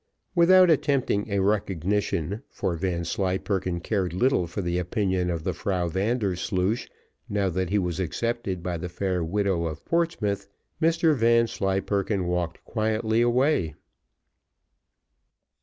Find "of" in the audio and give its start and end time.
5.29-5.43, 9.67-9.85